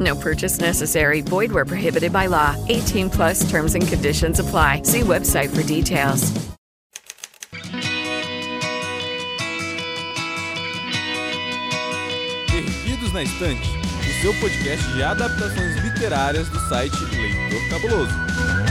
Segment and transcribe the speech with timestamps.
[0.00, 1.20] No purchase necessary.
[1.20, 2.56] Void where prohibited by law.
[2.68, 4.82] 18 plus terms and conditions apply.
[4.82, 6.32] See website for details.
[12.50, 13.68] Perdidos na Estante,
[14.08, 18.63] o seu podcast de adaptações literárias do site Leitor Cabuloso.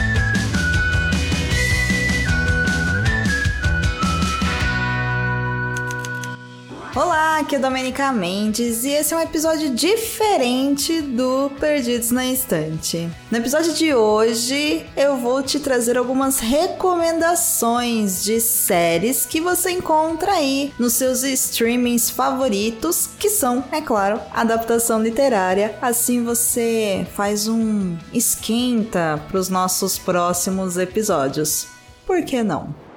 [6.95, 13.09] Olá, aqui é Domenica Mendes e esse é um episódio diferente do Perdidos na Estante.
[13.31, 20.33] No episódio de hoje, eu vou te trazer algumas recomendações de séries que você encontra
[20.33, 25.75] aí nos seus streamings favoritos, que são, é claro, adaptação literária.
[25.81, 31.65] Assim você faz um esquenta para os nossos próximos episódios.
[32.05, 32.92] Por que não?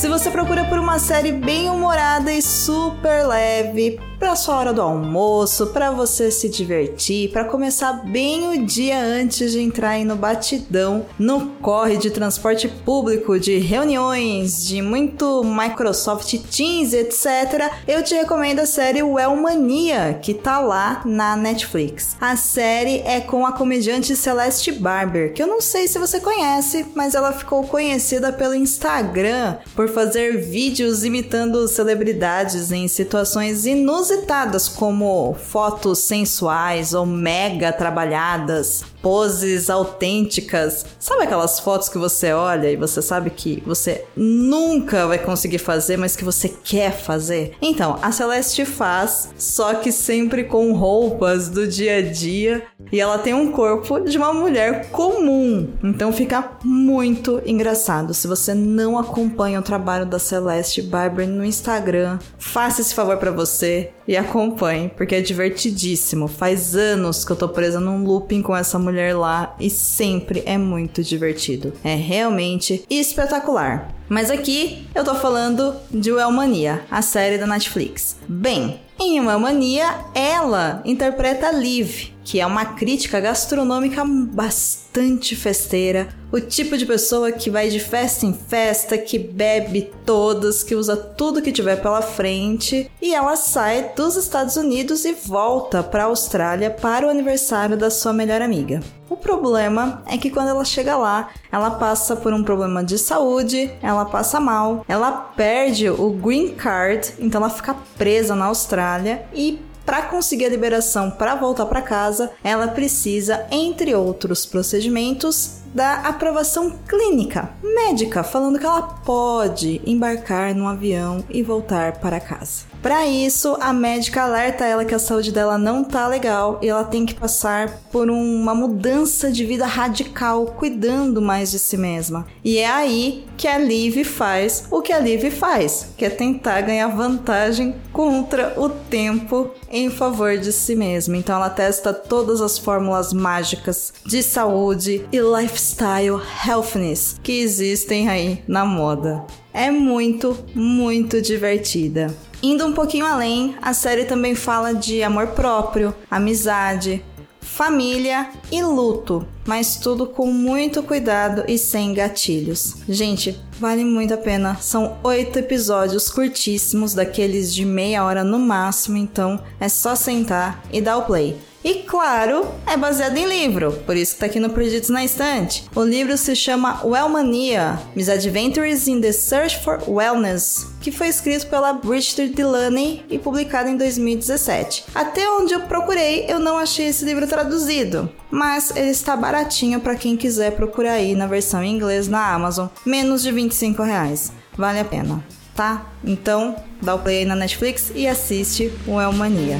[0.00, 4.82] Se você procura por uma série bem humorada e super leve, para sua hora do
[4.82, 11.06] almoço, para você se divertir, para começar bem o dia antes de entrar no batidão,
[11.18, 17.72] no corre de transporte público, de reuniões, de muito Microsoft Teams, etc.
[17.88, 22.14] Eu te recomendo a série Wellmania, que tá lá na Netflix.
[22.20, 26.84] A série é com a comediante Celeste Barber, que eu não sei se você conhece,
[26.94, 34.68] mas ela ficou conhecida pelo Instagram por fazer vídeos imitando celebridades em situações inusitadas inusitadas,
[34.68, 40.84] como fotos sensuais ou mega trabalhadas, poses autênticas.
[40.98, 45.96] Sabe aquelas fotos que você olha e você sabe que você nunca vai conseguir fazer,
[45.96, 47.56] mas que você quer fazer?
[47.62, 52.62] Então, a Celeste faz, só que sempre com roupas do dia a dia
[52.92, 55.70] e ela tem um corpo de uma mulher comum.
[55.82, 58.12] Então fica muito engraçado.
[58.12, 63.30] Se você não acompanha o trabalho da Celeste Barber no Instagram, faça esse favor para
[63.30, 66.26] você e acompanhe, porque é divertidíssimo.
[66.26, 70.58] Faz anos que eu tô presa num looping com essa mulher lá e sempre é
[70.58, 71.72] muito divertido.
[71.84, 73.94] É realmente espetacular.
[74.08, 78.16] Mas aqui eu tô falando de Wellmania, a série da Netflix.
[78.26, 86.76] Bem, em Wellmania, ela interpreta Liv, que é uma crítica gastronômica bastante festeira, o tipo
[86.76, 91.50] de pessoa que vai de festa em festa, que bebe todas, que usa tudo que
[91.50, 97.06] tiver pela frente, e ela sai dos Estados Unidos e volta para a Austrália para
[97.06, 98.80] o aniversário da sua melhor amiga.
[99.10, 103.68] O problema é que quando ela chega lá, ela passa por um problema de saúde,
[103.82, 109.60] ela passa mal, ela perde o green card, então ela fica presa na Austrália e
[109.84, 116.78] para conseguir a liberação para voltar para casa, ela precisa, entre outros procedimentos, da aprovação
[116.86, 122.69] clínica, médica, falando que ela pode embarcar num avião e voltar para casa.
[122.82, 126.82] Para isso, a médica alerta ela que a saúde dela não tá legal e ela
[126.82, 132.26] tem que passar por uma mudança de vida radical, cuidando mais de si mesma.
[132.42, 136.62] E é aí que a Liv faz o que a Liv faz, que é tentar
[136.62, 141.18] ganhar vantagem contra o tempo em favor de si mesma.
[141.18, 148.42] Então ela testa todas as fórmulas mágicas de saúde e lifestyle healthiness que existem aí
[148.48, 149.22] na moda.
[149.52, 152.14] É muito, muito divertida.
[152.42, 157.04] Indo um pouquinho além, a série também fala de amor próprio, amizade,
[157.38, 162.76] família e luto, mas tudo com muito cuidado e sem gatilhos.
[162.88, 164.56] Gente, vale muito a pena.
[164.56, 170.80] São oito episódios curtíssimos, daqueles de meia hora no máximo, então é só sentar e
[170.80, 171.36] dar o play.
[171.62, 175.68] E claro, é baseado em livro, por isso que tá aqui no Perdidos na Estante.
[175.76, 181.48] O livro se chama Wellmania, Miss Adventures in the Search for Wellness, que foi escrito
[181.48, 184.84] pela Bridget Delaney e publicado em 2017.
[184.94, 189.96] Até onde eu procurei, eu não achei esse livro traduzido, mas ele está baratinho para
[189.96, 194.32] quem quiser procurar aí na versão em inglês na Amazon, menos de 25 reais.
[194.56, 195.22] Vale a pena,
[195.54, 195.86] tá?
[196.02, 199.58] Então, dá o play aí na Netflix e assiste o Wellmania.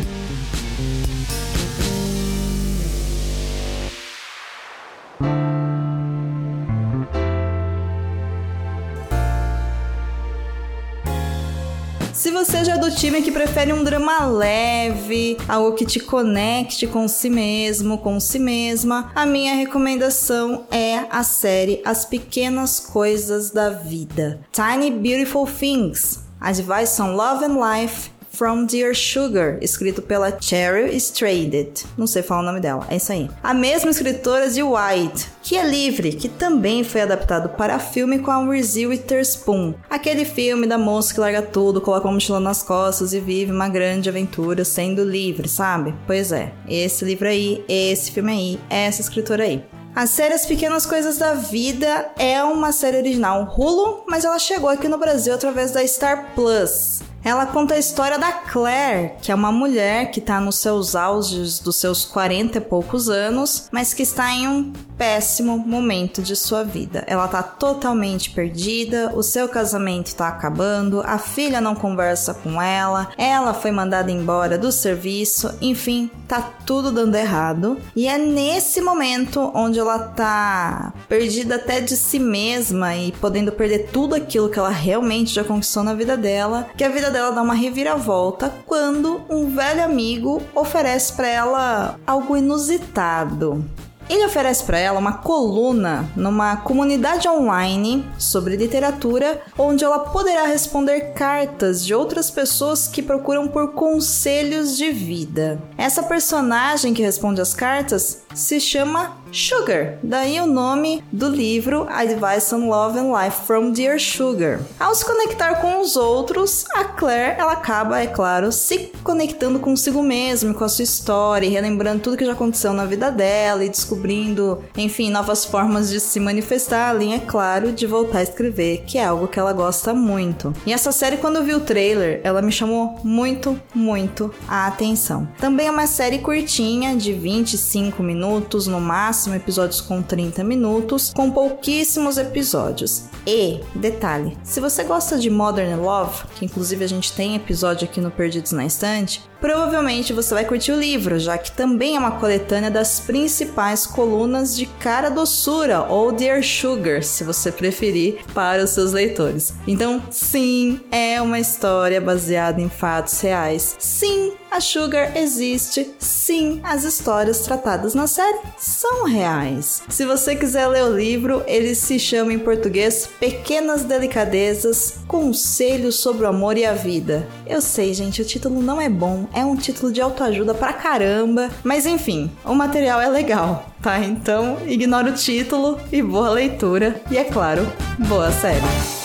[12.60, 16.86] Se você já é do time que prefere um drama leve, algo que te conecte
[16.86, 23.50] com si mesmo, com si mesma, a minha recomendação é a série As Pequenas Coisas
[23.50, 24.40] da Vida.
[24.52, 26.20] Tiny Beautiful Things.
[26.38, 28.10] Advice on Love and Life
[28.40, 31.84] From Dear Sugar, escrito pela Cheryl Straded.
[31.94, 33.31] Não sei falar o nome dela, é isso aí.
[33.42, 38.31] A mesma escritora de White, que é livre, que também foi adaptado para filme com
[38.31, 39.75] a Reese Witherspoon.
[39.90, 43.69] Aquele filme da moça que larga tudo, coloca uma mochila nas costas e vive uma
[43.69, 45.94] grande aventura sendo livre, sabe?
[46.06, 49.62] Pois é, esse livro aí, esse filme aí, essa escritora aí.
[49.94, 54.70] A série As Pequenas Coisas da Vida é uma série original Hulu, mas ela chegou
[54.70, 57.09] aqui no Brasil através da Star Plus.
[57.22, 61.58] Ela conta a história da Claire, que é uma mulher que está nos seus auges
[61.58, 66.62] dos seus 40 e poucos anos, mas que está em um péssimo momento de sua
[66.62, 67.05] vida.
[67.06, 73.11] Ela está totalmente perdida, o seu casamento está acabando, a filha não conversa com ela,
[73.17, 77.78] ela foi mandada embora do serviço, enfim, tá tudo dando errado.
[77.96, 83.88] E é nesse momento onde ela tá perdida até de si mesma e podendo perder
[83.90, 87.42] tudo aquilo que ela realmente já conquistou na vida dela, que a vida dela dá
[87.42, 93.64] uma reviravolta quando um velho amigo oferece para ela algo inusitado.
[94.10, 101.12] Ele oferece para ela uma coluna numa comunidade online sobre literatura, onde ela poderá responder
[101.12, 105.62] cartas de outras pessoas que procuram por conselhos de vida.
[105.78, 112.52] Essa personagem que responde as cartas se chama Sugar, daí o nome do livro Advice
[112.54, 114.60] on Love and Life from Dear Sugar.
[114.78, 120.02] Ao se conectar com os outros, a Claire ela acaba, é claro, se conectando consigo
[120.02, 124.62] mesma, com a sua história, relembrando tudo que já aconteceu na vida dela e descobrindo,
[124.76, 129.04] enfim, novas formas de se manifestar, além, é claro, de voltar a escrever, que é
[129.04, 130.52] algo que ela gosta muito.
[130.66, 135.28] E essa série, quando eu vi o trailer, ela me chamou muito, muito a atenção.
[135.38, 138.19] Também é uma série curtinha, de 25 minutos
[138.67, 143.05] no máximo máximo episódios com 30 minutos, com pouquíssimos episódios.
[143.26, 148.00] E, detalhe, se você gosta de Modern Love, que inclusive a gente tem episódio aqui
[148.00, 152.12] no Perdidos na Estante, provavelmente você vai curtir o livro, já que também é uma
[152.12, 158.70] coletânea das principais colunas de Cara Doçura ou Dear Sugar, se você preferir, para os
[158.70, 159.52] seus leitores.
[159.66, 163.76] Então, sim, é uma história baseada em fatos reais.
[163.78, 165.94] Sim, a Sugar existe.
[165.98, 169.82] Sim, as histórias tratadas na série são reais.
[169.88, 176.25] Se você quiser ler o livro, ele se chama em português Pequenas Delicadezas Conselhos sobre
[176.25, 177.28] o Amor e a Vida.
[177.46, 181.48] Eu sei, gente, o título não é bom, é um título de autoajuda pra caramba,
[181.64, 183.98] mas enfim, o material é legal, tá?
[183.98, 187.66] Então, ignora o título e boa leitura, e é claro,
[187.98, 189.00] boa série.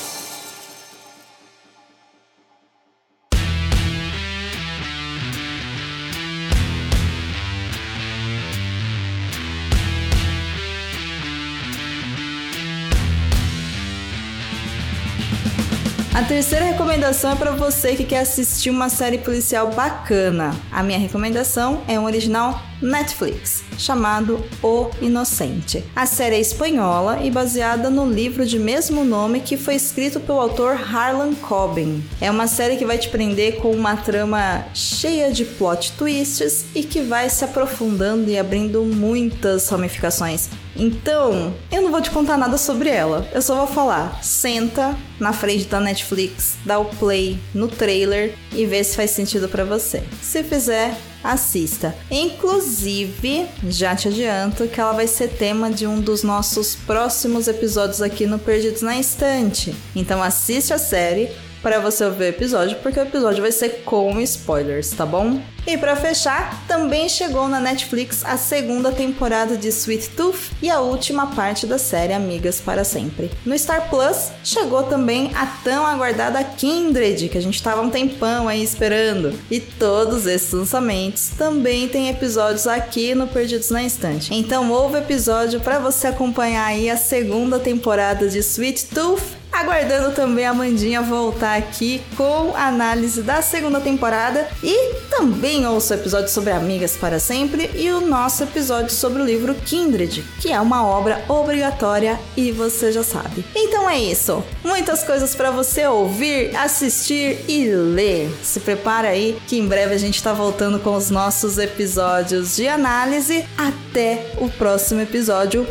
[16.15, 20.55] A terceira recomendação é para você que quer assistir uma série policial bacana.
[20.72, 25.84] A minha recomendação é um original Netflix, chamado O Inocente.
[25.96, 30.39] A série é espanhola e baseada no livro de mesmo nome que foi escrito pelo
[30.39, 32.04] autor Harlan Coben.
[32.22, 36.84] É uma série que vai te prender com uma trama cheia de plot twists e
[36.84, 40.50] que vai se aprofundando e abrindo muitas ramificações.
[40.75, 43.27] Então, eu não vou te contar nada sobre ela.
[43.34, 48.65] Eu só vou falar: senta na frente da Netflix, dá o play no trailer e
[48.65, 50.04] vê se faz sentido para você.
[50.22, 51.96] Se fizer, assista.
[52.10, 58.01] Inclusive, já te adianto que ela vai ser tema de um dos nossos próximos episódios
[58.01, 59.75] aqui no Perdidos na Estante.
[59.96, 61.29] Então assiste a série,
[61.65, 65.41] para você ouvir o episódio, porque o episódio vai ser com spoilers, tá bom?
[65.65, 70.79] E para fechar, também chegou na Netflix a segunda temporada de Sweet Tooth e a
[70.79, 73.31] última parte da série Amigas para Sempre.
[73.43, 78.48] No Star Plus chegou também a tão aguardada Kindred, que a gente tava um tempão
[78.48, 79.34] aí esperando.
[79.50, 84.31] E todos esses lançamentos também tem episódios aqui no Perdidos na Instante.
[84.31, 90.46] Então houve episódio para você acompanhar aí a segunda temporada de Sweet Tooth Aguardando também
[90.46, 96.28] a Mandinha voltar aqui com a análise da segunda temporada e também ouço o episódio
[96.28, 100.86] sobre Amigas para Sempre e o nosso episódio sobre o livro Kindred, que é uma
[100.86, 103.46] obra obrigatória e você já sabe.
[103.56, 104.44] Então é isso.
[104.62, 108.30] Muitas coisas para você ouvir, assistir e ler.
[108.44, 112.68] Se prepara aí que em breve a gente tá voltando com os nossos episódios de
[112.68, 113.46] análise.
[113.58, 115.66] Até o próximo episódio.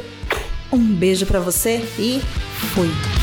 [0.72, 2.22] Um beijo para você e
[2.74, 3.13] fui.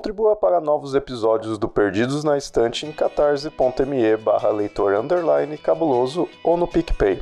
[0.00, 6.56] Contribua para novos episódios do Perdidos na Estante em catarse.me barra leitor underline cabuloso ou
[6.56, 7.20] no PicPay.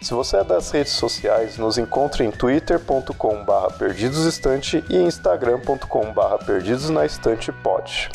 [0.00, 6.38] Se você é das redes sociais, nos encontre em twitter.com barra perdidosestante e instagram.com barra
[6.38, 8.08] perdidosnaestantepod.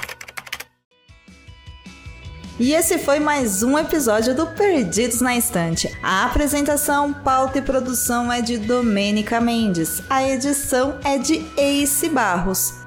[2.60, 5.88] E esse foi mais um episódio do Perdidos na Estante.
[6.01, 10.01] A apresentação, pauta e produção é de Domênica Mendes.
[10.10, 12.81] A edição é de Ace Barros.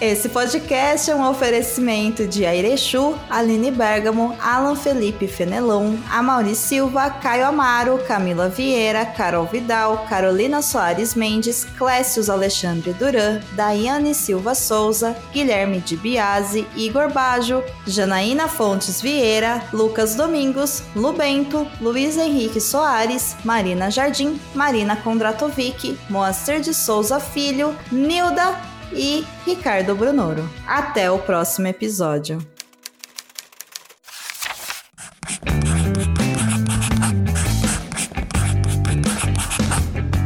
[0.00, 7.44] Esse podcast é um oferecimento de Airechu, Aline Bergamo, Alan Felipe Fenelon, Amaury Silva, Caio
[7.46, 15.80] Amaro, Camila Vieira, Carol Vidal, Carolina Soares Mendes, Clécius Alexandre Duran, Daiane Silva Souza, Guilherme
[15.80, 24.38] de Biase, Igor Bajo, Janaína Fontes Vieira, Lucas Domingos, Lubento, Luiz Henrique Soares, Marina Jardim,
[24.54, 30.48] Marina Kondratovic, Moacir de Souza Filho, Nilda e Ricardo Brunoro.
[30.66, 32.38] Até o próximo episódio.